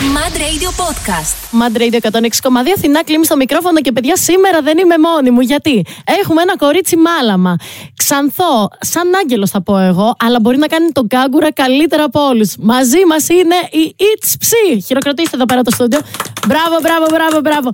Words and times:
Mad 0.00 0.34
Radio 0.46 0.70
Podcast. 0.82 1.34
Mad 1.60 1.76
Radio 1.76 1.98
106,2 2.00 2.72
Αθηνά 2.76 3.04
κλείνει 3.04 3.24
στο 3.24 3.36
μικρόφωνο 3.36 3.80
και 3.80 3.92
παιδιά 3.92 4.16
σήμερα 4.16 4.62
δεν 4.62 4.78
είμαι 4.78 4.94
μόνη 4.98 5.30
μου. 5.30 5.40
Γιατί; 5.40 5.84
Έχουμε 6.04 6.42
ένα 6.42 6.56
κορίτσι 6.56 6.96
μάλαμα. 6.96 7.56
Ξανθό, 7.96 8.68
σαν 8.80 9.14
άγγελο 9.14 9.46
θα 9.46 9.62
πω 9.62 9.78
εγώ, 9.78 10.14
αλλά 10.18 10.40
μπορεί 10.40 10.56
να 10.56 10.66
κάνει 10.66 10.90
τον 10.92 11.08
κάγκουρα 11.08 11.52
καλύτερα 11.52 12.04
από 12.04 12.20
όλους. 12.20 12.54
Μαζί 12.58 13.06
μας 13.08 13.28
είναι 13.28 13.54
η 13.70 13.94
It's 13.98 14.34
Ψη. 14.38 14.80
Χειροκροτήστε 14.86 15.36
εδώ 15.36 15.44
πέρα 15.44 15.62
το 15.62 15.70
στούντιο. 15.70 16.00
Μπράβο, 16.46 16.76
μπράβο, 16.82 17.06
μπράβο, 17.10 17.40
μπράβο. 17.40 17.70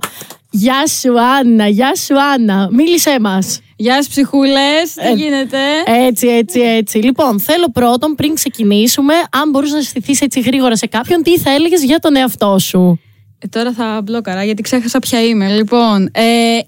Γεια 0.49 0.87
σου 0.87 1.21
Άννα, 1.21 1.67
γεια 1.67 1.95
σου 1.95 2.21
Άννα. 2.21 2.67
Μίλησέ 2.71 3.17
μας. 3.19 3.59
Γεια 3.79 3.95
σας, 3.95 4.07
ψυχούλες. 4.07 4.93
Τι 4.93 5.07
Ε, 5.07 5.11
γίνεται; 5.11 5.57
Έτσι, 5.85 6.27
έτσι, 6.27 6.59
έτσι. 6.59 6.97
Λοιπόν, 6.97 7.39
θέλω 7.39 7.69
πρώτον 7.73 8.15
πριν 8.15 8.33
ξεκινήσουμε, 8.33 9.13
αν 9.31 9.49
μπορούσες 9.49 9.75
να 9.75 9.81
στηθεί 9.81 10.17
έτσι 10.25 10.39
γρήγορα 10.39 10.75
σε 10.75 10.87
κάποιον, 10.87 11.23
τι 11.23 11.37
θα 11.37 11.51
έλεγες 11.51 11.83
για 11.83 11.99
τον 11.99 12.15
εαυτό 12.15 12.59
σου; 12.59 12.99
Ε, 13.39 13.47
τώρα 13.47 13.73
θα 13.73 14.01
μπλόκαρα 14.03 14.43
γιατί 14.43 14.61
ξέχασα 14.61 14.99
ποια 14.99 15.21
είμαι. 15.23 15.47
Λοιπόν, 15.47 16.09
ε, 16.13 16.21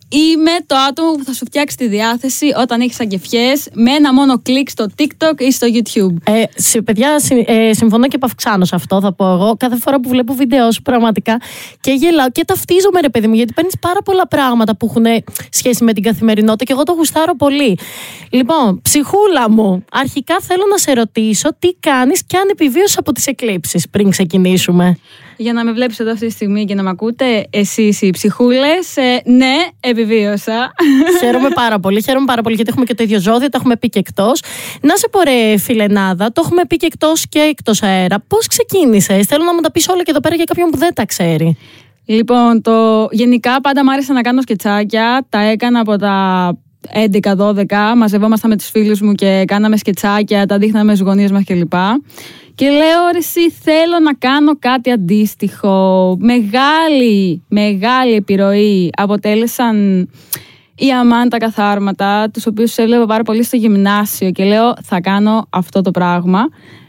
είμαι 0.09 0.52
το 0.66 0.76
άτομο 0.89 1.12
που 1.12 1.23
θα 1.23 1.34
σου 1.34 1.45
φτιάξει 1.45 1.77
τη 1.77 1.88
διάθεση 1.88 2.45
όταν 2.57 2.81
έχεις 2.81 2.99
αγκεφιές 2.99 3.67
με 3.73 3.91
ένα 3.91 4.13
μόνο 4.13 4.41
κλικ 4.41 4.70
στο 4.70 4.85
TikTok 4.98 5.40
ή 5.41 5.52
στο 5.52 5.67
YouTube. 5.73 6.34
Ε, 6.34 6.43
σε, 6.55 6.81
παιδιά, 6.81 7.20
συ- 7.20 7.49
ε, 7.49 7.73
συμφωνώ 7.73 8.07
και 8.07 8.17
παυξάνω 8.17 8.66
σε 8.66 8.76
αυτό, 8.76 9.02
θα 9.02 9.13
πω 9.13 9.26
εγώ. 9.31 9.55
Κάθε 9.59 9.76
φορά 9.77 9.99
που 9.99 10.09
βλέπω 10.09 10.34
βίντεο 10.34 10.71
σου, 10.71 10.81
πραγματικά 10.81 11.41
και 11.81 11.91
γελάω 11.91 12.29
και 12.31 12.45
ταυτίζομαι, 12.45 12.99
ρε 13.01 13.09
παιδί 13.09 13.27
μου, 13.27 13.34
γιατί 13.34 13.54
παίρνεις 13.54 13.73
πάρα 13.79 14.01
πολλά 14.01 14.27
πράγματα 14.27 14.76
που 14.76 14.85
έχουν 14.90 15.05
σχέση 15.51 15.84
με 15.84 15.93
την 15.93 16.04
καθημερινότητα 16.04 16.63
και 16.63 16.73
εγώ 16.73 16.84
το 16.84 16.91
γουστάρω 16.91 17.35
πολύ. 17.35 17.77
Λοιπόν, 18.29 18.81
ψυχούλα 18.81 19.49
μου, 19.49 19.84
αρχικά 19.91 20.35
θέλω 20.41 20.63
να 20.70 20.77
σε 20.77 20.93
ρωτήσω 20.93 21.49
τι 21.59 21.73
κάνεις 21.79 22.23
και 22.26 22.38
αν 22.38 22.48
επιβίωσες 22.51 22.98
από 22.98 23.12
τις 23.12 23.27
εκλήψεις 23.27 23.90
πριν 23.90 24.09
ξεκινήσουμε. 24.09 24.98
Για 25.41 25.53
να 25.53 25.63
με 25.63 25.71
βλέπεις 25.71 25.99
εδώ 25.99 26.11
αυτή 26.11 26.25
τη 26.25 26.31
στιγμή 26.31 26.66
και 26.66 26.75
να 26.75 26.84
με 26.84 26.89
ακούτε, 26.89 27.48
εσείς 27.49 28.02
οι 28.02 28.09
ψυχούλες, 28.09 28.95
ε, 28.98 29.21
ναι, 29.26 29.55
επιβίωσα. 29.79 30.71
χαίρομαι 31.20 31.49
πάρα 31.49 31.79
πολύ. 31.79 32.04
Χαίρομαι 32.04 32.26
πάρα 32.26 32.41
πολύ 32.41 32.55
γιατί 32.55 32.70
έχουμε 32.70 32.85
και 32.85 32.93
το 32.93 33.04
ίδιο 33.04 33.20
ζώδιο, 33.20 33.49
το 33.49 33.57
έχουμε 33.60 33.76
πει 33.76 33.90
και 33.90 33.99
εκτός. 33.99 34.41
Να 34.82 34.95
σε 34.95 35.07
πω, 35.12 35.20
ρε 35.21 35.57
φιλενάδα, 35.57 36.32
το 36.32 36.41
έχουμε 36.45 36.65
πει 36.65 36.76
και 36.76 36.85
εκτός 36.85 37.26
και 37.29 37.40
εκτός 37.40 37.84
αέρα. 37.84 38.20
Πώς 38.27 38.48
ξεκίνησες, 38.48 39.26
Θέλω 39.26 39.43
να 39.43 39.54
μου 39.54 39.60
τα 39.60 39.71
πεις 39.71 39.87
όλα 39.87 40.04
και 40.04 40.12
εδώ 40.12 40.20
πέρα 40.20 40.35
για 40.35 40.43
κάποιον 40.43 40.70
που 40.70 40.77
δεν 40.77 40.93
τα 40.93 41.05
ξέρει. 41.05 41.57
Λοιπόν, 42.05 42.62
το... 42.62 43.07
γενικά 43.12 43.62
πάντα 43.62 43.84
μου 43.84 43.91
άρεσε 43.91 44.13
να 44.13 44.21
κάνω 44.21 44.41
σκετσάκια. 44.41 45.26
Τα 45.29 45.40
έκανα 45.40 45.79
από 45.79 45.95
τα 45.95 46.57
11-12. 47.21 47.65
Μαζευόμασταν 47.95 48.49
με 48.49 48.57
τους 48.57 48.70
φίλους 48.70 49.01
μου 49.01 49.13
και 49.13 49.43
κάναμε 49.48 49.77
σκετσάκια, 49.77 50.45
τα 50.45 50.57
δείχναμε 50.57 50.95
στους 50.95 51.07
γονείς 51.07 51.32
μας 51.32 51.43
κλπ. 51.43 51.73
Και 52.60 52.70
λέω, 52.70 53.10
ρε 53.12 53.18
εσύ, 53.18 53.52
θέλω 53.52 53.99
να 54.04 54.13
κάνω 54.13 54.57
κάτι 54.60 54.91
αντίστοιχο. 54.91 56.18
Μεγάλη, 56.20 57.43
μεγάλη 57.48 58.13
επιρροή 58.13 58.90
αποτέλεσαν 58.98 60.10
οι 60.76 60.91
αμάν 60.91 61.29
τα 61.29 61.38
καθάρματα, 61.38 62.29
τους 62.34 62.46
οποίους 62.46 62.77
έβλεπα 62.77 63.05
πάρα 63.05 63.24
πολύ 63.24 63.43
στο 63.43 63.55
γυμνάσιο 63.55 64.31
και 64.31 64.44
λέω 64.44 64.74
θα 64.84 65.01
κάνω 65.01 65.47
αυτό 65.50 65.81
το 65.81 65.91
πράγμα. 65.91 66.40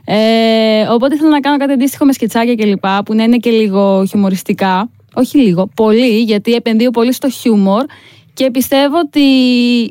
Ε, 0.04 0.86
οπότε 0.90 1.14
ήθελα 1.14 1.30
να 1.30 1.40
κάνω 1.40 1.56
κάτι 1.56 1.72
αντίστοιχο 1.72 2.04
με 2.04 2.12
σκετσάκια 2.12 2.54
κλπ. 2.54 2.84
που 3.04 3.14
να 3.14 3.22
είναι 3.22 3.36
και 3.36 3.50
λίγο 3.50 4.04
χιουμοριστικά. 4.04 4.90
Όχι 5.14 5.38
λίγο, 5.38 5.70
πολύ, 5.74 6.20
γιατί 6.22 6.52
επενδύω 6.52 6.90
πολύ 6.90 7.12
στο 7.12 7.28
χιούμορ 7.28 7.84
και 8.34 8.50
πιστεύω 8.50 8.98
ότι 8.98 9.20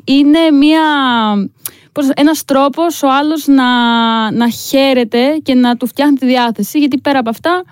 είναι 0.04 0.50
μια, 0.50 0.82
πώς, 1.92 2.08
ένας 2.14 2.44
τρόπος 2.44 3.02
ο 3.02 3.10
άλλος 3.10 3.46
να, 3.46 3.70
να 4.30 4.50
χαίρεται 4.50 5.40
και 5.42 5.54
να 5.54 5.76
του 5.76 5.86
φτιάχνει 5.86 6.16
τη 6.16 6.26
διάθεση, 6.26 6.78
γιατί 6.78 6.98
πέρα 6.98 7.18
από 7.18 7.30
αυτά 7.30 7.64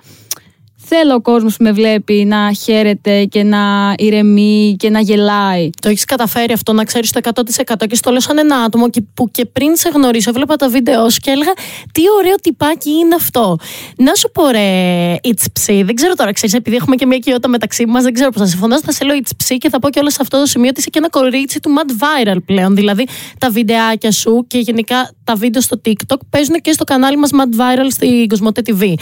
θέλω 0.88 1.14
ο 1.14 1.20
κόσμος 1.20 1.56
που 1.56 1.62
με 1.62 1.72
βλέπει 1.72 2.24
να 2.24 2.52
χαίρεται 2.52 3.24
και 3.24 3.42
να 3.42 3.94
ηρεμεί 3.98 4.76
και 4.78 4.90
να 4.90 5.00
γελάει. 5.00 5.70
Το 5.80 5.88
έχεις 5.88 6.04
καταφέρει 6.04 6.52
αυτό 6.52 6.72
να 6.72 6.84
ξέρεις 6.84 7.10
το 7.10 7.20
100% 7.22 7.86
και 7.88 7.94
στο 7.94 8.10
λέω 8.10 8.20
σαν 8.20 8.38
ένα 8.38 8.56
άτομο 8.56 8.90
και, 8.90 9.02
που 9.14 9.30
και 9.30 9.44
πριν 9.44 9.76
σε 9.76 9.88
γνωρίσω, 9.88 10.30
έβλεπα 10.30 10.56
τα 10.56 10.68
βίντεο 10.68 11.10
σου 11.10 11.18
και 11.20 11.30
έλεγα 11.30 11.52
τι 11.92 12.02
ωραίο 12.18 12.34
τυπάκι 12.34 12.90
είναι 12.90 13.14
αυτό. 13.14 13.56
Να 13.96 14.14
σου 14.14 14.30
πω 14.30 14.48
ρε, 14.48 15.14
It's 15.24 15.46
Psy, 15.60 15.82
δεν 15.84 15.94
ξέρω 15.94 16.14
τώρα, 16.14 16.32
ξέρεις, 16.32 16.54
επειδή 16.54 16.76
έχουμε 16.76 16.96
και 16.96 17.06
μια 17.06 17.18
κοιότητα 17.18 17.48
μεταξύ 17.48 17.86
μας, 17.86 18.02
δεν 18.02 18.12
ξέρω 18.12 18.30
πώ 18.30 18.38
θα 18.38 18.46
συμφωνήσω. 18.46 18.80
Θα 18.84 18.92
σε 18.92 19.04
λέω 19.04 19.16
It's 19.22 19.30
Psy 19.44 19.56
και 19.58 19.68
θα 19.68 19.78
πω 19.78 19.90
και 19.90 19.98
όλα 19.98 20.10
σε 20.10 20.18
αυτό 20.20 20.38
το 20.38 20.46
σημείο 20.46 20.68
ότι 20.68 20.80
είσαι 20.80 20.90
και 20.90 20.98
ένα 20.98 21.08
κορίτσι 21.08 21.60
του 21.60 21.70
Mad 21.76 21.90
Viral 22.02 22.36
πλέον. 22.44 22.74
Δηλαδή 22.74 23.06
τα 23.38 23.50
βιντεάκια 23.50 24.12
σου 24.12 24.44
και 24.46 24.58
γενικά 24.58 25.10
τα 25.24 25.34
βίντεο 25.34 25.62
στο 25.62 25.80
TikTok 25.84 26.16
παίζουν 26.30 26.54
και 26.60 26.72
στο 26.72 26.84
κανάλι 26.84 27.16
μας 27.16 27.30
Mad 27.32 27.60
Viral 27.60 27.86
στην 27.90 28.28
Κοσμοτέ 28.28 28.62
TV. 28.66 28.92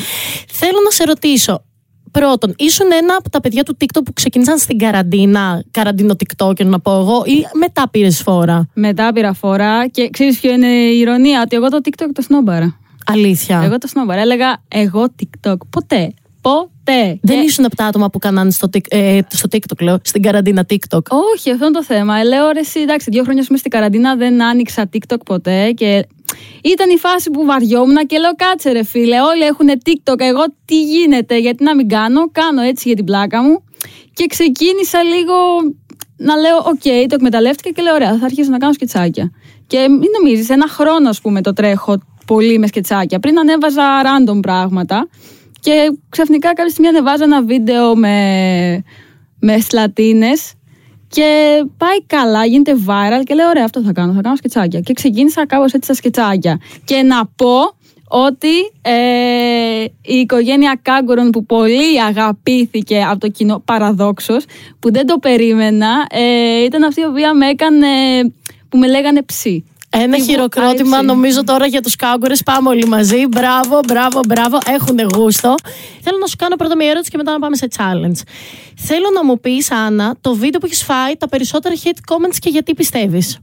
Θέλω 0.48 0.78
να 0.84 0.90
σε 0.90 1.04
ρωτήσω, 1.04 1.64
Πρώτον, 2.18 2.54
ήσουν 2.56 2.86
ένα 3.00 3.14
από 3.18 3.30
τα 3.30 3.40
παιδιά 3.40 3.62
του 3.62 3.76
TikTok 3.80 4.00
που 4.04 4.12
ξεκίνησαν 4.12 4.58
στην 4.58 4.78
καραντίνα, 4.78 5.64
καραντίνο 5.70 6.14
TikToker 6.18 6.66
να 6.66 6.80
πω 6.80 6.92
εγώ, 6.92 7.22
ή 7.26 7.46
μετά 7.58 7.88
πήρες 7.90 8.20
φόρα; 8.22 8.68
Μετά 8.74 9.12
πήρα 9.12 9.32
φορά 9.32 9.86
και 9.88 10.08
ξέρεις 10.12 10.40
ποιο 10.40 10.52
είναι 10.52 10.66
η 10.66 10.98
ηρωνία, 10.98 11.42
ότι 11.44 11.56
εγώ 11.56 11.68
το 11.68 11.78
TikTok 11.84 12.06
το 12.12 12.22
σνόμπαρα. 12.22 12.78
Αλήθεια. 13.06 13.60
Εγώ 13.64 13.78
το 13.78 13.86
σνόμπαρα. 13.86 14.20
Έλεγα 14.20 14.62
εγώ 14.68 15.06
TikTok. 15.22 15.56
Ποτέ. 15.70 16.14
Ποτέ. 16.40 17.18
Δεν 17.22 17.38
Και- 17.38 17.44
ήσουν 17.44 17.64
από 17.64 17.76
τα 17.76 17.84
άτομα 17.84 18.10
που 18.10 18.18
κάνανε 18.18 18.50
στο, 18.50 18.68
Tik- 18.72 18.86
ε, 18.88 19.18
στο 19.28 19.48
TikTok, 19.52 19.80
λέω, 19.82 19.98
στην 20.02 20.22
καραντίνα 20.22 20.66
TikTok. 20.68 21.00
Όχι, 21.34 21.50
αυτό 21.50 21.64
είναι 21.66 21.74
το 21.74 21.84
θέμα. 21.84 22.16
Ε, 22.18 22.24
Λέω 22.24 22.50
ρε, 22.50 22.60
εσύ, 22.60 22.80
εντάξει, 22.80 23.10
δύο 23.10 23.22
χρόνια 23.22 23.44
είμαι 23.48 23.58
στην 23.58 23.70
καραντίνα, 23.70 24.16
δεν 24.16 24.42
άνοιξα 24.42 24.88
TikTok 24.92 25.16
ποτέ 25.24 25.70
και 25.70 26.06
ήταν 26.62 26.90
η 26.90 26.96
φάση 26.96 27.30
που 27.30 27.44
βαριόμουν 27.44 28.06
και 28.06 28.18
λέω 28.18 28.34
κάτσε 28.36 28.70
ρε 28.72 28.84
φίλε, 28.84 29.20
όλοι 29.20 29.42
έχουν 29.42 29.68
TikTok, 29.84 30.20
εγώ 30.20 30.44
τι 30.64 30.82
γίνεται, 30.82 31.38
γιατί 31.38 31.64
να 31.64 31.74
μην 31.74 31.88
κάνω, 31.88 32.30
κάνω 32.32 32.60
έτσι 32.60 32.82
για 32.88 32.96
την 32.96 33.04
πλάκα 33.04 33.42
μου 33.42 33.64
και 34.12 34.26
ξεκίνησα 34.26 35.02
λίγο 35.02 35.34
να 36.16 36.36
λέω 36.36 36.56
οκ, 36.56 36.82
το 36.82 37.14
εκμεταλλεύτηκα 37.14 37.70
και 37.70 37.82
λέω 37.82 37.94
ωραία, 37.94 38.18
θα 38.18 38.24
αρχίσω 38.24 38.50
να 38.50 38.58
κάνω 38.58 38.72
σκετσάκια. 38.72 39.30
Και 39.66 39.88
μην 39.88 40.10
νομίζεις, 40.18 40.48
ένα 40.48 40.68
χρόνο 40.68 41.08
ας 41.08 41.20
πούμε 41.20 41.40
το 41.40 41.52
τρέχω 41.52 41.98
πολύ 42.26 42.58
με 42.58 42.66
σκετσάκια. 42.66 43.18
Πριν 43.18 43.38
ανέβαζα 43.38 43.84
random 44.02 44.40
πράγματα 44.40 45.08
και 45.60 45.92
ξαφνικά 46.08 46.48
κάποια 46.48 46.68
στιγμή 46.68 46.88
ανεβάζα 46.88 47.24
ένα 47.24 47.42
βίντεο 47.42 47.96
με, 47.96 48.84
με 49.40 49.60
σλατίνες 49.60 50.52
και 51.08 51.62
πάει 51.76 52.02
καλά, 52.06 52.44
γίνεται 52.44 52.76
viral 52.86 53.22
και 53.24 53.34
λέω: 53.34 53.48
Ωραία, 53.48 53.64
αυτό 53.64 53.82
θα 53.82 53.92
κάνω. 53.92 54.12
Θα 54.12 54.20
κάνω 54.20 54.36
σκετσάκια. 54.36 54.80
Και 54.80 54.92
ξεκίνησα 54.92 55.46
κάπως 55.46 55.72
έτσι 55.72 55.84
στα 55.84 55.94
σκετσάκια. 55.94 56.60
Και 56.84 57.02
να 57.02 57.26
πω 57.26 57.74
ότι 58.08 58.54
ε, 58.82 59.84
η 60.02 60.14
οικογένεια 60.14 60.78
Κάγκορον 60.82 61.30
που 61.30 61.46
πολύ 61.46 62.02
αγαπήθηκε 62.02 63.02
από 63.02 63.18
το 63.18 63.28
κοινό 63.28 63.62
παραδόξως 63.64 64.44
που 64.78 64.92
δεν 64.92 65.06
το 65.06 65.18
περίμενα 65.18 66.06
ε, 66.10 66.64
ήταν 66.64 66.82
αυτή 66.82 67.00
η 67.00 67.04
οποία 67.04 67.34
με 67.34 67.48
έκανε 67.48 67.86
που 68.68 68.78
με 68.78 68.86
λέγανε 68.88 69.22
ψή. 69.22 69.64
Ένα 70.02 70.16
Τι 70.16 70.22
χειροκρότημα 70.22 70.88
βουκάει, 70.88 71.04
νομίζω 71.04 71.44
τώρα 71.44 71.66
για 71.66 71.80
τους 71.80 71.96
κάγκουρες. 71.96 72.42
Πάμε 72.42 72.68
όλοι 72.68 72.86
μαζί. 72.86 73.26
Μπράβο, 73.26 73.80
μπράβο, 73.86 74.20
μπράβο. 74.28 74.58
Έχουν 74.66 74.98
γούστο. 75.14 75.54
Θέλω 76.00 76.18
να 76.20 76.26
σου 76.26 76.36
κάνω 76.38 76.56
πρώτα 76.56 76.76
μια 76.76 76.90
ερώτηση 76.90 77.10
και 77.10 77.16
μετά 77.16 77.32
να 77.32 77.38
πάμε 77.38 77.56
σε 77.56 77.68
challenge. 77.76 78.20
Θέλω 78.76 79.10
να 79.14 79.24
μου 79.24 79.40
πεις, 79.40 79.70
Άννα, 79.70 80.16
το 80.20 80.34
βίντεο 80.34 80.60
που 80.60 80.66
έχεις 80.66 80.82
φάει 80.82 81.16
τα 81.16 81.28
περισσότερα 81.28 81.74
hate 81.74 82.12
comments 82.12 82.36
και 82.38 82.48
γιατί 82.48 82.74
πιστεύεις; 82.74 83.38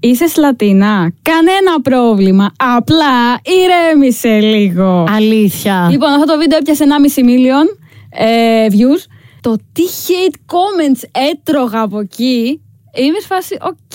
Είσαι 0.00 0.26
σλατίνα. 0.26 1.12
Κανένα 1.22 1.80
πρόβλημα. 1.82 2.52
Απλά 2.76 3.40
ηρέμησε 3.42 4.40
λίγο. 4.40 5.04
Αλήθεια. 5.08 5.88
Λοιπόν, 5.90 6.08
αυτό 6.08 6.24
το 6.24 6.38
βίντεο 6.38 6.58
έπιασε 6.58 6.84
1,5 7.16 7.20
million 7.20 7.78
ε, 8.10 8.66
views. 8.70 9.04
Το 9.40 9.56
τι 9.72 9.82
hate 10.06 10.34
comments 10.34 11.02
έτρωγα 11.30 11.80
από 11.80 11.98
εκεί. 11.98 12.60
Είμαι 12.94 13.18
σε 13.20 13.26
φάση, 13.26 13.56
οκ, 13.60 13.94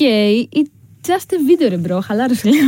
it's 0.55 0.78
just 1.07 1.33
a 1.33 1.37
video, 1.49 1.69
ρε 1.69 1.77
bro, 1.77 2.01
χαλάρωσε 2.01 2.49
λίγο. 2.49 2.65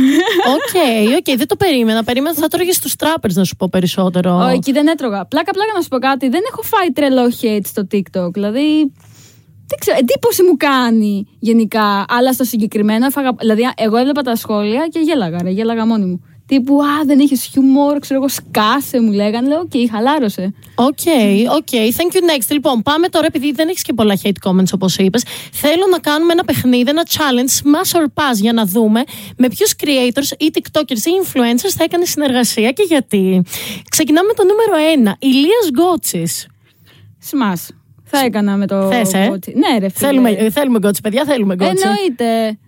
Οκ, 0.54 0.74
οκ, 1.18 1.36
δεν 1.36 1.46
το 1.46 1.56
περίμενα. 1.56 2.04
Περίμενα 2.04 2.30
ότι 2.30 2.40
θα 2.40 2.48
τρώγες 2.48 2.78
του 2.78 2.90
τράπερ, 2.98 3.32
να 3.32 3.44
σου 3.44 3.56
πω 3.56 3.68
περισσότερο. 3.70 4.36
Όχι, 4.44 4.54
εκεί 4.54 4.72
δεν 4.72 4.86
έτρωγα. 4.86 5.24
Πλάκα, 5.26 5.52
πλάκα 5.52 5.72
να 5.74 5.80
σου 5.80 5.88
πω 5.88 5.98
κάτι. 5.98 6.28
Δεν 6.28 6.40
έχω 6.50 6.62
φάει 6.62 6.92
τρελό 6.92 7.32
hate 7.40 7.66
στο 7.66 7.86
TikTok. 7.92 8.32
Δηλαδή, 8.32 8.92
δεν 9.66 9.78
ξέρω, 9.78 9.98
εντύπωση 10.00 10.42
μου 10.42 10.56
κάνει 10.56 11.26
γενικά. 11.38 12.04
Αλλά 12.08 12.32
στο 12.32 12.44
συγκεκριμένο 12.44 13.06
έφαγα. 13.06 13.30
Δηλαδή, 13.38 13.62
εγώ 13.76 13.96
έβλεπα 13.96 14.22
τα 14.22 14.36
σχόλια 14.36 14.86
και 14.90 14.98
γέλαγα, 14.98 15.42
ρε, 15.42 15.50
γέλαγα 15.50 15.86
μόνη 15.86 16.04
μου. 16.04 16.24
Τύπου, 16.52 16.82
Α, 16.82 17.04
δεν 17.06 17.20
έχει 17.20 17.36
χιούμορ, 17.36 17.98
ξέρω 17.98 18.20
εγώ, 18.20 18.28
σκάσε, 18.28 19.00
μου 19.00 19.12
λέγανε. 19.12 19.48
Λέω, 19.48 19.60
Οκ, 19.60 19.90
χαλάρωσε. 19.90 20.54
Οκ, 20.74 21.04
οκ. 21.56 21.68
Thank 21.70 22.14
you 22.16 22.22
next. 22.30 22.46
Λοιπόν, 22.50 22.82
πάμε 22.82 23.08
τώρα, 23.08 23.26
επειδή 23.26 23.52
δεν 23.52 23.68
έχεις 23.68 23.82
και 23.82 23.92
πολλά 23.92 24.18
hate 24.22 24.48
comments 24.48 24.72
όπως 24.74 24.96
είπες. 24.96 25.24
Θέλω 25.52 25.86
να 25.90 25.98
κάνουμε 25.98 26.32
ένα 26.32 26.44
παιχνίδι, 26.44 26.90
ένα 26.90 27.02
challenge, 27.10 27.66
smash 27.72 28.00
or 28.00 28.04
pass, 28.04 28.34
για 28.34 28.52
να 28.52 28.66
δούμε 28.66 29.02
με 29.36 29.48
ποιους 29.48 29.74
creators 29.82 30.38
ή 30.38 30.50
TikTokers 30.54 31.04
ή 31.04 31.10
influencers 31.24 31.72
θα 31.76 31.84
έκανε 31.84 32.04
συνεργασία 32.04 32.70
και 32.70 32.82
γιατί. 32.82 33.42
Ξεκινάμε 33.90 34.26
με 34.26 34.34
το 34.34 34.44
νούμερο 34.44 35.12
1. 35.12 35.16
Ηλίας 35.18 35.68
Γκότσι. 35.70 36.26
Σμά. 37.18 37.56
Θα 38.04 38.18
έκανα 38.18 38.56
με 38.56 38.66
το. 38.66 38.88
Θες, 38.90 39.12
ε; 39.12 39.26
κότσι. 39.28 39.52
Ναι, 39.56 39.78
ρε 39.78 39.88
φίλε. 39.88 40.08
Θέλουμε, 40.08 40.30
ε, 40.30 40.50
θέλουμε 40.50 40.78
Γκότσι, 40.78 41.00
παιδιά, 41.00 41.24
θέλουμε 41.24 41.54
Γκότσι. 41.54 41.84
Εννοείται. 41.86 42.58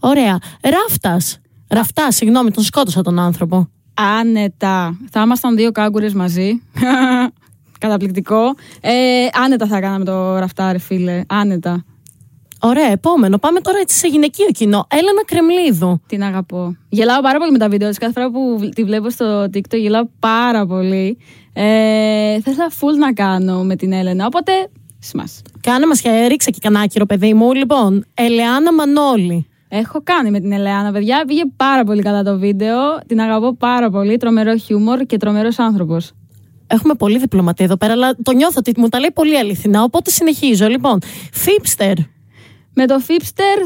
Ωραία. 0.00 0.38
Ράφτας. 0.62 1.39
Ραφτά, 1.70 2.10
συγγνώμη, 2.10 2.50
τον 2.50 2.62
σκότωσα 2.62 3.02
τον 3.02 3.18
άνθρωπο. 3.18 3.68
Άνετα. 3.94 4.98
Θα 5.10 5.20
ήμασταν 5.20 5.56
δύο 5.56 5.72
κάγκουρες 5.72 6.14
μαζί. 6.14 6.62
Καταπληκτικό. 7.78 8.54
Ε, 8.80 8.92
άνετα 9.44 9.66
θα 9.66 9.76
έκανα 9.76 9.98
με 9.98 10.04
το 10.04 10.38
ραφτάρι, 10.38 10.78
φίλε. 10.78 11.22
Άνετα. 11.28 11.84
Ωραία, 12.60 12.90
επόμενο. 12.90 13.38
Πάμε 13.38 13.60
τώρα 13.60 13.78
έτσι 13.78 13.96
σε 13.96 14.08
γυναικείο 14.08 14.46
κοινό. 14.46 14.86
Έλενα 14.90 15.24
Κρεμλίδου. 15.24 16.00
Την 16.06 16.22
αγαπώ. 16.22 16.76
Γελάω 16.88 17.20
πάρα 17.20 17.38
πολύ 17.38 17.50
με 17.50 17.58
τα 17.58 17.68
βίντεο 17.68 17.88
της. 17.88 17.98
Κάθε 17.98 18.12
φορά 18.12 18.30
που 18.30 18.70
τη 18.74 18.84
βλέπω 18.84 19.10
στο 19.10 19.42
TikTok 19.42 19.78
γελάω 19.78 20.04
πάρα 20.18 20.66
πολύ. 20.66 21.18
Ε, 21.52 22.40
θα 22.40 22.70
full 22.80 22.96
να 22.98 23.12
κάνω 23.12 23.62
με 23.62 23.76
την 23.76 23.92
Έλενα. 23.92 24.26
Οπότε, 24.26 24.52
σμάς. 24.98 25.42
Κάνε 25.60 25.86
μας 25.86 26.00
και 26.00 26.26
ρίξε 26.26 26.50
και 26.50 26.58
κανένα 26.60 26.84
άκυρο, 26.84 27.06
παιδί 27.06 27.34
μου. 27.34 27.52
Λοιπόν, 27.52 28.04
Ελεάνα 28.14 28.74
Μανώλη. 28.74 29.49
Έχω 29.72 30.00
κάνει 30.02 30.30
με 30.30 30.40
την 30.40 30.52
Ελεάνα, 30.52 30.92
παιδιά. 30.92 31.24
Πήγε 31.26 31.42
πάρα 31.56 31.84
πολύ 31.84 32.02
καλά 32.02 32.22
το 32.22 32.38
βίντεο. 32.38 32.78
Την 33.06 33.20
αγαπώ 33.20 33.56
πάρα 33.56 33.90
πολύ. 33.90 34.16
Τρομερό 34.16 34.56
χιούμορ 34.56 35.00
και 35.00 35.16
τρομερός 35.16 35.58
άνθρωπος. 35.58 36.12
Έχουμε 36.66 36.94
πολύ 36.94 37.18
διπλωματία 37.18 37.64
εδώ 37.64 37.76
πέρα, 37.76 37.92
αλλά 37.92 38.14
το 38.22 38.32
νιώθω 38.32 38.54
ότι 38.58 38.72
μου 38.76 38.88
τα 38.88 38.98
λέει 38.98 39.10
πολύ 39.14 39.38
αληθινά. 39.38 39.82
Οπότε 39.82 40.10
συνεχίζω. 40.10 40.66
Λοιπόν, 40.68 40.98
Φίπστερ. 41.32 41.96
Με 42.74 42.86
το 42.86 42.98
Φίπστερ 42.98 43.58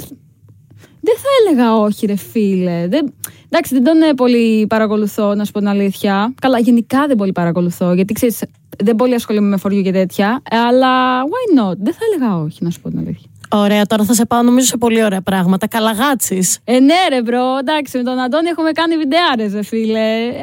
δεν 1.01 1.15
θα 1.17 1.29
έλεγα 1.41 1.77
όχι, 1.77 2.07
ρε 2.07 2.17
φίλε. 2.17 2.87
Δεν... 2.89 3.15
Εντάξει, 3.49 3.75
δεν 3.75 3.85
τον 3.85 4.03
ε, 4.03 4.15
πολύ 4.15 4.67
παρακολουθώ, 4.67 5.35
να 5.35 5.45
σου 5.45 5.53
πω 5.53 5.59
την 5.59 5.69
αλήθεια. 5.69 6.35
Καλά, 6.41 6.59
γενικά 6.59 7.07
δεν 7.07 7.17
πολύ 7.17 7.33
παρακολουθώ, 7.33 7.93
γιατί 7.93 8.13
ξέρεις, 8.13 8.43
δεν 8.79 8.97
πολύ 8.97 9.15
ασχολούμαι 9.15 9.49
με 9.49 9.57
for 9.57 9.70
you 9.70 9.83
και 9.83 9.93
τέτοια. 9.93 10.43
Αλλά 10.51 11.23
why 11.23 11.61
not, 11.61 11.77
δεν 11.77 11.93
θα 11.93 12.01
έλεγα 12.13 12.37
όχι, 12.37 12.65
να 12.65 12.71
σου 12.71 12.81
πω 12.81 12.89
την 12.89 12.99
αλήθεια. 12.99 13.31
Ωραία, 13.57 13.87
τώρα 13.87 14.05
θα 14.05 14.15
σε 14.15 14.25
πάω 14.25 14.43
νομίζω 14.43 14.67
σε 14.67 14.77
πολύ 14.77 15.05
ωραία 15.05 15.21
πράγματα. 15.21 15.67
Καλαγάτση. 15.69 16.49
Ε, 16.65 16.79
ναι, 16.79 16.95
ρε, 17.09 17.23
bro, 17.23 17.43
εντάξει, 17.61 17.97
με 17.97 18.03
τον 18.03 18.19
Αντώνη 18.19 18.49
έχουμε 18.49 18.71
κάνει 18.73 18.97
βιντεάρες, 18.97 19.53
ρε 19.53 19.63
φίλε. 19.63 19.99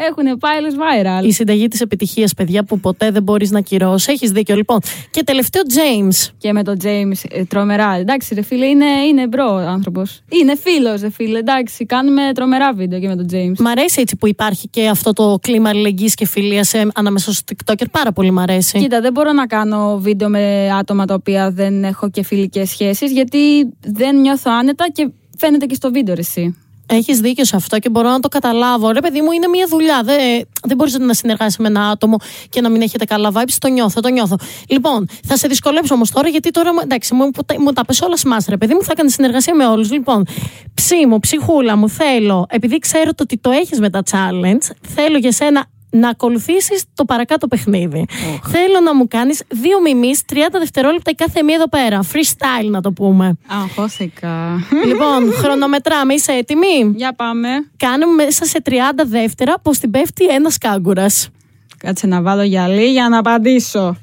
Έχουν 0.10 0.38
πάει 0.40 0.58
viral. 0.70 1.26
Η 1.26 1.32
συνταγή 1.32 1.68
της 1.68 1.82
επιτυχίας, 1.82 2.34
παιδιά, 2.34 2.64
που 2.64 2.80
ποτέ 2.80 3.12
δεν 3.12 3.24
μπορείς 3.24 3.52
να 3.52 3.62
κυρώσεις. 3.62 4.08
Έχεις 4.08 4.32
δίκιο, 4.32 4.56
λοιπόν. 4.56 4.80
Και 5.12 5.24
τελευταίο, 5.24 5.62
James. 5.62 6.30
Και 6.38 6.54
με 6.54 6.64
τον 6.64 6.78
James, 6.84 7.30
ε, 7.30 7.44
τρομερά. 7.44 7.96
Εντάξει, 7.96 8.34
ρε 8.34 8.42
φίλε, 8.42 8.66
είναι, 8.66 8.86
είναι 8.86 9.28
bro 9.28 9.56
άνθρωπος. 9.56 10.22
Είναι 10.30 10.56
φίλος, 10.58 11.02
ρε 11.02 11.10
φίλε. 11.10 11.38
Εντάξει, 11.38 11.86
κάνουμε 11.86 12.22
τρομερά 12.34 12.74
βίντεο 12.74 13.00
και 13.00 13.08
με 13.08 13.16
τον 13.16 13.26
James. 13.32 13.60
Μ' 13.60 13.68
αρέσει 13.68 14.02
έτσι 14.02 14.16
που 14.16 14.28
υπάρχει 14.28 14.68
και 14.68 14.88
αυτό 14.88 15.14
το 15.14 15.38
κλίμα 15.42 15.70
αλληλεγγύης 15.70 16.16
και 16.16 16.28
φιλίας 16.28 16.74
ανάμεσα 16.94 17.32
στους 17.32 17.44
TikToker. 17.52 17.86
Πάρα 17.92 18.12
πολύ 18.12 18.32
μ' 18.32 18.40
αρέσει. 18.40 18.80
Κοίτα, 18.80 19.02
δεν 19.02 19.12
μπορώ 19.12 19.32
να 19.32 19.48
κάνω 19.48 19.98
βίντεο 19.98 20.30
με 20.30 20.70
άτομα 20.80 21.06
τα 21.06 21.14
οποία 21.14 21.52
δεν 21.52 21.84
έχω 21.84 22.10
και 22.10 22.24
φιλικές 22.24 22.70
σχέσεις 22.70 23.01
γιατί 23.06 23.74
δεν 23.80 24.20
νιώθω 24.20 24.52
άνετα 24.60 24.86
και 24.92 25.10
φαίνεται 25.38 25.66
και 25.66 25.76
στο 25.76 25.92
βίντεο 25.92 26.16
εσύ. 26.18 26.56
Έχεις 26.94 27.20
δίκιο 27.20 27.46
σε 27.46 27.56
αυτό 27.56 27.80
και 27.80 27.90
μπορώ 27.90 28.10
να 28.10 28.20
το 28.20 28.28
καταλάβω. 28.28 28.92
Ρε, 28.92 29.00
παιδί 29.00 29.22
μου, 29.22 29.32
είναι 29.32 29.48
μια 29.48 29.68
δουλειά. 29.70 30.02
Δεν, 30.04 30.18
δεν 30.64 30.78
μπορείς 30.78 30.98
να 30.98 31.14
συνεργάσει 31.14 31.62
με 31.62 31.68
ένα 31.68 31.88
άτομο 31.88 32.18
και 32.50 32.62
να 32.62 32.70
μην 32.70 32.82
έχετε 32.82 33.06
καλά 33.06 33.32
vibes. 33.34 33.56
Το 33.60 33.68
νιώθω, 33.68 34.02
το 34.02 34.10
νιώθω. 34.10 34.36
Λοιπόν, 34.68 35.08
θα 35.26 35.38
σε 35.38 35.48
δυσκολέψω 35.48 35.94
όμως 35.94 36.12
τώρα, 36.12 36.30
γιατί 36.30 36.52
τώρα 36.52 36.72
εντάξει, 36.84 37.14
μου, 37.14 37.30
μου 37.60 37.74
τα 37.74 37.86
πες 37.86 38.02
όλας 38.02 38.20
σμά, 38.20 38.38
ρε 38.50 38.58
παιδί 38.58 38.74
μου, 38.74 38.84
θα 38.84 38.94
κάνει 38.94 39.12
συνεργασία 39.12 39.56
με 39.56 39.66
όλους. 39.66 39.92
Λοιπόν, 39.92 40.26
ψή 40.74 41.06
μου, 41.08 41.20
ψυχούλα 41.20 41.76
μου, 41.76 41.90
θέλω, 41.90 42.46
επειδή 42.50 42.78
ξέρω 42.78 43.14
το 43.14 43.24
ότι 43.24 43.38
το 43.38 43.50
έχεις 43.50 43.80
με 43.80 43.90
τα 43.90 44.04
challenge, 44.12 44.72
θέλω 44.96 45.18
για 45.18 45.32
σένα 45.32 45.66
να 45.92 46.10
ακολουθήσεις 46.10 46.84
το 46.94 47.06
παρακάτω 47.06 47.48
παιχνίδι. 47.48 48.06
Θέλω 48.48 48.80
να 48.84 48.96
μου 48.96 49.08
κάνεις 49.08 49.44
δύο 49.48 49.82
μιμεί 49.82 50.12
30 50.34 50.36
δευτερόλεπτα 50.52 51.12
η 51.12 51.16
κάθε 51.16 51.44
μία 51.44 51.56
εδώ 51.56 51.70
πέρα. 51.70 52.00
Freestyle 52.14 52.70
να 52.70 52.82
το 52.82 52.92
πούμε. 52.92 53.38
Αγχώθηκα. 53.48 54.60
Λοιπόν, 54.86 55.34
χρονομετράμε. 55.34 56.14
Είσαι 56.14 56.32
έτοιμη; 56.32 56.94
Για 56.96 57.14
πάμε. 57.14 57.50
Κάνουμε 57.78 58.24
μέσα 58.24 58.46
σε 58.46 58.62
30 58.66 58.72
δεύτερα 59.06 59.60
πως 59.60 59.78
την 59.78 59.92
πέφτει 59.92 60.26
ένας 60.26 60.58
κάγκουρας. 60.58 61.30
Κάτσε 61.78 62.08
να 62.08 62.22
βάλω 62.22 62.44
γυαλί 62.44 62.92
για 62.92 63.10
να 63.10 63.18
απαντήσω. 63.18 63.98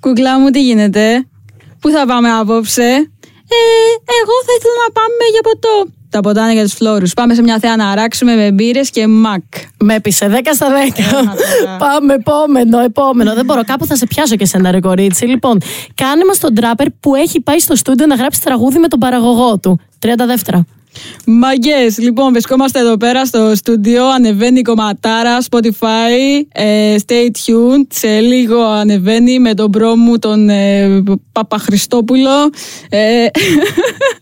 Κουκλά 0.00 0.38
μου, 0.38 0.50
τι 0.50 0.62
γίνεται; 0.62 1.26
Πού 1.80 1.90
θα 1.90 2.06
πάμε 2.06 2.30
απόψε. 2.30 3.10
Ε, 3.50 3.60
εγώ 4.20 4.34
θα 4.46 4.52
ήθελα 4.58 4.78
να 4.86 4.92
πάμε 4.92 5.24
για 5.32 5.40
ποτό 5.40 5.97
τα 6.10 6.20
ποτά 6.20 6.52
για 6.52 6.62
τους 6.62 6.72
φλόρους. 6.72 7.14
Πάμε 7.14 7.34
σε 7.34 7.42
μια 7.42 7.58
θέα 7.58 7.76
να 7.76 7.88
αράξουμε 7.90 8.34
με 8.34 8.52
μπύρες 8.52 8.90
και 8.90 9.06
μακ. 9.06 9.42
Με 9.78 9.94
έπεισε 9.94 10.28
10 10.30 10.38
στα 10.54 10.66
10. 10.68 11.78
Πάμε, 11.78 12.14
επόμενο, 12.14 12.78
επόμενο. 12.78 13.34
Δεν 13.34 13.44
μπορώ, 13.44 13.64
κάπου 13.64 13.86
θα 13.86 13.96
σε 13.96 14.06
πιάσω 14.06 14.36
και 14.36 14.46
σε 14.46 14.56
ένα 14.56 14.70
ρε 14.70 14.80
κορίτσι. 14.80 15.26
Λοιπόν, 15.26 15.60
κάνε 15.94 16.24
μας 16.24 16.38
τον 16.38 16.54
τράπερ 16.54 16.90
που 16.90 17.14
έχει 17.14 17.40
πάει 17.40 17.58
στο 17.58 17.76
στούντιο 17.76 18.06
να 18.06 18.14
γράψει 18.14 18.40
τραγούδι 18.40 18.78
με 18.78 18.88
τον 18.88 18.98
παραγωγό 18.98 19.58
του. 19.58 19.80
30 20.00 20.08
δεύτερα. 20.26 20.66
Μαγκές, 21.26 21.98
λοιπόν, 21.98 22.32
βρισκόμαστε 22.32 22.78
εδώ 22.78 22.96
πέρα 22.96 23.24
στο 23.24 23.52
στούντιο. 23.54 24.06
Ανεβαίνει 24.06 24.58
η 24.58 24.62
κομματάρα, 24.62 25.38
Spotify. 25.50 26.42
Ε, 26.52 26.96
stay 27.06 27.12
tuned. 27.12 27.86
Σε 27.88 28.20
λίγο 28.20 28.62
ανεβαίνει 28.62 29.38
με 29.38 29.54
τον 29.54 29.68
bro 29.68 29.96
μου 29.96 30.18
τον 30.18 30.48
ε, 30.48 31.02
Παπαχριστόπουλο. 31.32 32.50
Ε, 32.88 33.26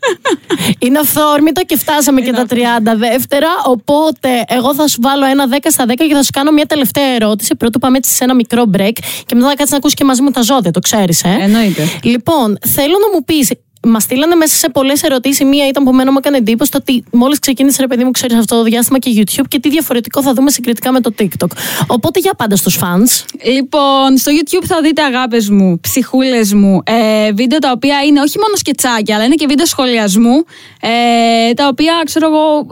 Είναι 0.79 0.99
αυθόρμητο 0.99 1.65
και 1.65 1.77
φτάσαμε 1.77 2.21
και 2.21 2.33
τα 2.33 2.47
30 2.51 2.57
δεύτερα. 2.97 3.49
Οπότε, 3.65 4.45
εγώ 4.47 4.75
θα 4.75 4.89
σου 4.89 4.99
βάλω 5.01 5.25
ένα 5.25 5.49
10 5.51 5.57
στα 5.69 5.85
10 5.89 5.95
και 5.97 6.15
θα 6.15 6.23
σου 6.23 6.31
κάνω 6.33 6.51
μια 6.51 6.67
τελευταία 6.67 7.15
ερώτηση. 7.15 7.55
Προτού 7.55 7.79
πάμε 7.79 7.97
έτσι 7.97 8.15
σε 8.15 8.25
ένα 8.25 8.35
μικρό 8.35 8.65
break 8.77 8.97
και 9.27 9.35
μετά 9.35 9.47
θα 9.47 9.55
κάτσεις 9.55 9.71
να 9.71 9.77
ακούσεις 9.77 9.97
και 9.97 10.05
μαζί 10.05 10.23
μου 10.23 10.31
τα 10.31 10.43
ζώδια, 10.43 10.71
το 10.71 10.81
ξέρεις, 10.81 11.25
ε; 11.25 11.37
Εννοείται. 11.41 11.83
Λοιπόν, 12.03 12.59
θέλω 12.67 12.97
να 13.01 13.17
μου 13.17 13.25
πεις, 13.25 13.51
Μας 13.89 14.03
στείλανε 14.03 14.35
μέσα 14.35 14.57
σε 14.57 14.69
πολλές 14.69 15.03
ερωτήσεις. 15.03 15.47
Μία 15.47 15.69
ήταν 15.69 15.85
που 15.85 15.93
εμένα 15.93 16.13
μου 16.13 16.19
έκανε 16.19 16.37
εντύπωση 16.37 16.71
το 16.71 16.79
ότι 16.81 17.05
μόλις 17.13 17.39
ξεκίνησε 17.39 17.81
ρε 17.81 17.87
παιδί 17.87 18.05
μου, 18.05 18.11
ξέρεις 18.11 18.37
αυτό 18.37 18.57
το 18.57 18.63
διάστημα 18.63 18.99
και 18.99 19.11
YouTube 19.17 19.45
και 19.49 19.59
τι 19.61 19.69
διαφορετικό 19.69 20.23
θα 20.23 20.33
δούμε 20.33 20.51
συγκριτικά 20.51 20.93
με 20.93 21.01
το 21.01 21.15
TikTok. 21.19 21.51
Οπότε 21.87 22.21
απάντα 22.21 22.57
στους 22.57 22.79
fans. 22.83 23.25
Λοιπόν, 23.55 24.17
στο 24.17 24.33
YouTube 24.33 24.65
θα 24.67 24.81
δείτε 24.81 25.03
αγάπες 25.03 25.51
μου, 25.51 25.81
ψυχούλες 25.81 26.53
μου, 26.53 26.83
ε, 26.85 27.33
βίντεο 27.33 27.59
τα 27.59 27.71
οποία 27.71 28.03
είναι 28.03 28.21
όχι 28.21 28.39
μόνο 28.39 28.57
σκετσάκια, 28.57 29.15
αλλά 29.15 29.25
είναι 29.25 29.35
και 29.35 29.47
βίντεο 29.47 29.67
σχολιασμού. 29.67 30.45
Ε, 30.81 31.53
τα 31.55 31.69
οποία 31.69 32.03
ξέρω 32.05 32.27
εγώ 32.27 32.67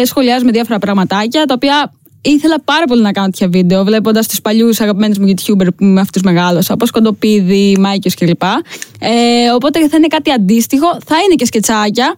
ε, 0.00 0.04
σχολιάζουμε 0.04 0.50
διάφορα 0.50 0.78
πραγματάκια, 0.78 1.44
τα 1.44 1.54
οποία 1.54 1.92
ήθελα 2.22 2.60
πάρα 2.60 2.84
πολύ 2.84 3.02
να 3.02 3.12
κάνω 3.12 3.26
τέτοια 3.26 3.48
βίντεο, 3.48 3.84
βλέποντας 3.84 4.28
τους 4.28 4.40
παλιούς 4.40 4.80
αγαπημένους 4.80 5.18
μου 5.18 5.28
YouTuber 5.28 5.66
που 5.76 5.84
με 5.84 6.00
αυτούς 6.00 6.22
μεγάλωσα, 6.22 6.74
όπως 6.74 6.90
Κοντοπίδη, 6.90 7.76
Mikeius 7.80 8.14
κλπ. 8.14 8.42
Ε, 8.98 9.50
οπότε 9.54 9.88
θα 9.88 9.96
είναι 9.96 10.06
κάτι 10.06 10.30
αντίστοιχο, 10.30 10.86
θα 11.06 11.16
είναι 11.24 11.34
και 11.34 11.44
σκετσάκια. 11.44 12.16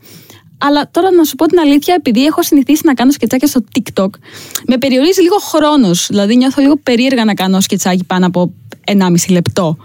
Αλλά 0.58 0.88
τώρα 0.90 1.10
να 1.10 1.24
σου 1.24 1.34
πω 1.34 1.46
την 1.46 1.58
αλήθεια, 1.58 1.94
επειδή 1.94 2.24
έχω 2.24 2.42
συνηθίσει 2.42 2.82
να 2.84 2.94
κάνω 2.94 3.10
σκετσάκια 3.10 3.48
στο 3.48 3.64
TikTok, 3.78 4.08
με 4.66 4.78
περιορίζει 4.78 5.20
λίγο 5.20 5.36
χρόνος. 5.36 6.06
Δηλαδή 6.10 6.36
νιώθω 6.36 6.62
λίγο 6.62 6.76
περίεργα 6.76 7.24
να 7.24 7.34
κάνω 7.34 7.60
σκετσάκι 7.60 8.04
πάνω 8.04 8.26
από 8.26 8.52
1,5 8.86 9.14
λεπτό. 9.28 9.76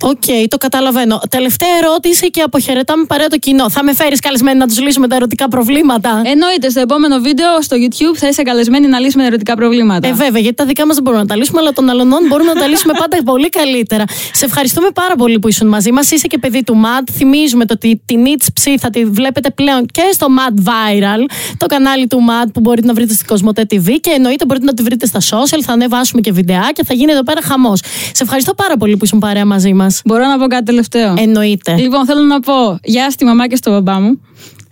OK, 0.00 0.22
okay, 0.26 0.44
το 0.48 0.56
καταλαβαίνω. 0.56 1.20
Τελευταία 1.30 1.68
ερώτηση 1.82 2.30
και 2.30 2.40
αποχαιρετάμε 2.40 3.04
παρέα 3.04 3.26
το 3.28 3.36
κοινό. 3.38 3.70
Θα 3.70 3.84
με 3.84 3.94
φέρεις 3.94 4.20
καλεσμένη 4.20 4.58
να 4.58 4.66
τους 4.66 4.80
λύσουμε 4.80 5.08
τα 5.08 5.16
ερωτικά 5.16 5.48
προβλήματα; 5.48 6.22
Εννοείται, 6.24 6.68
στο 6.70 6.80
επόμενο 6.80 7.18
βίντεο 7.18 7.62
στο 7.62 7.76
YouTube 7.76 8.16
θα 8.16 8.28
είσαι 8.28 8.42
καλεσμένη 8.42 8.86
να 8.86 8.98
λύσουμε 8.98 9.26
ερωτικά 9.26 9.54
προβλήματα. 9.54 10.08
Ε, 10.08 10.12
βέβαια, 10.12 10.40
γιατί 10.40 10.56
τα 10.56 10.64
δικά 10.64 10.86
μας 10.86 10.94
δεν 10.94 11.04
μπορούμε 11.04 11.22
να 11.22 11.28
τα 11.28 11.36
λύσουμε, 11.36 11.60
αλλά 11.60 11.72
των 11.72 11.88
αλλωνών 11.88 12.26
μπορούμε 12.28 12.52
να 12.52 12.60
τα 12.60 12.66
λύσουμε 12.66 12.92
πάντα 12.98 13.22
πολύ 13.24 13.48
καλύτερα. 13.48 14.04
Σε 14.32 14.44
ευχαριστούμε 14.44 14.88
πάρα 14.94 15.14
πολύ 15.14 15.38
που 15.38 15.48
ήσουν 15.48 15.68
μαζί 15.68 15.92
μας. 15.92 16.10
Είσαι 16.10 16.26
και 16.26 16.38
παιδί 16.38 16.62
του 16.62 16.74
MAD. 16.84 17.04
Θυμίζουμε 17.12 17.64
το 17.64 17.72
ότι 17.74 18.02
την 18.04 18.24
It's 18.26 18.46
Ψή 18.54 18.78
θα 18.78 18.90
τη 18.90 19.04
βλέπετε 19.04 19.50
πλέον 19.50 19.86
και 19.86 20.02
στο 20.12 20.26
MAD 20.38 20.68
Viral, 20.68 21.30
το 21.56 21.66
κανάλι 21.66 22.06
του 22.06 22.18
MAD 22.28 22.48
που 22.52 22.60
μπορείτε 22.60 22.86
να 22.86 22.94
βρείτε 22.94 23.12
στην 23.12 23.26
Κοσμοτέ 23.26 23.66
TV 23.70 23.90
και 24.00 24.10
εννοείται 24.14 24.44
μπορείτε 24.44 24.66
να 24.66 24.74
τη 24.74 24.82
βρείτε 24.82 25.06
στα 25.06 25.20
social. 25.20 25.60
Θα 25.62 25.72
ανεβάσουμε 25.72 26.20
και 26.20 26.32
βιντεάκια, 26.32 26.84
θα 26.86 26.94
γίνει 26.94 27.12
εδώ 27.12 27.22
πέρα 27.22 27.42
χαμός. 27.42 27.80
Σε 28.12 28.22
ευχαριστώ 28.22 28.54
πάρα 28.54 28.76
πολύ 28.76 28.96
που 28.96 29.04
ήσουν 29.04 29.18
παρέα 29.18 29.44
μαζί 29.54 29.72
μας. 29.72 30.00
Μπορώ 30.04 30.26
να 30.26 30.38
πω 30.38 30.46
κάτι 30.46 30.64
τελευταίο; 30.64 31.14
Εννοείται. 31.18 31.74
Λοιπόν, 31.76 32.06
θέλω 32.06 32.20
να 32.20 32.40
πω 32.40 32.78
γεια 32.84 33.10
στη 33.10 33.24
μαμά 33.24 33.46
και 33.46 33.56
στο 33.56 33.70
μπαμπά 33.70 34.00
μου. 34.00 34.20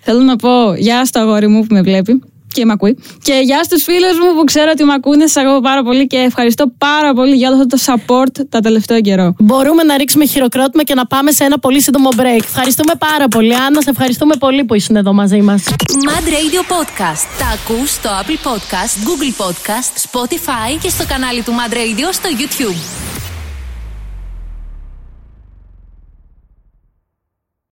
Θέλω 0.00 0.20
να 0.20 0.36
πω 0.36 0.74
γεια 0.74 1.04
στο 1.04 1.20
αγόρι 1.20 1.46
μου 1.46 1.60
που 1.60 1.74
με 1.74 1.82
βλέπει 1.82 2.22
και 2.52 2.64
με 2.64 2.72
ακούει. 2.72 2.98
Και 3.22 3.40
γεια 3.44 3.62
στους 3.62 3.82
φίλους 3.82 4.18
μου 4.22 4.34
που 4.36 4.44
ξέρω 4.44 4.70
ότι 4.72 4.84
με 4.84 4.92
ακούνε. 4.92 5.26
Σας 5.26 5.36
αγαπώ 5.42 5.60
πάρα 5.60 5.82
πολύ 5.82 6.06
και 6.06 6.16
ευχαριστώ 6.16 6.64
πάρα 6.78 7.12
πολύ 7.14 7.34
για 7.36 7.48
όλο 7.48 7.56
αυτό 7.62 7.76
το 7.76 7.82
support 7.86 8.44
τα 8.48 8.60
τελευταία 8.60 9.00
καιρό. 9.00 9.34
Μπορούμε 9.38 9.82
να 9.82 9.96
ρίξουμε 9.96 10.26
χειροκρότημα 10.26 10.82
και 10.82 10.94
να 10.94 11.06
πάμε 11.06 11.30
σε 11.30 11.44
ένα 11.44 11.58
πολύ 11.58 11.82
σύντομο 11.82 12.08
break. 12.16 12.42
Ευχαριστούμε 12.44 12.92
πάρα 12.98 13.28
πολύ, 13.28 13.54
Άννα. 13.54 13.82
Σε 13.82 13.90
ευχαριστούμε 13.90 14.34
πολύ 14.38 14.64
που 14.64 14.74
ήσουν 14.74 14.96
εδώ 14.96 15.12
μαζί 15.12 15.40
μας. 15.40 15.62
Mad 16.08 16.26
Radio 16.36 16.62
Podcast. 16.74 17.24
Τα 17.38 17.48
ακούς 17.56 17.90
στο 17.90 18.10
Apple 18.20 18.48
Podcast, 18.48 18.92
Google 19.06 19.42
Podcast, 19.44 19.92
Spotify 20.10 20.78
και 20.82 20.88
στο 20.88 21.04
κανάλι 21.08 21.42
του 21.42 21.52
Mad 21.52 21.72
Radio 21.72 22.08
στο 22.12 22.28
YouTube. 22.38 23.11